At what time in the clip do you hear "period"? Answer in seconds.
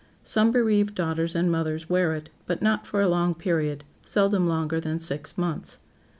3.35-3.83